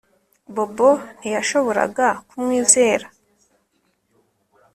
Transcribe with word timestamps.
Bobo 0.55 0.89
ntiyashoboraga 1.19 2.07
kumwizera 2.29 3.07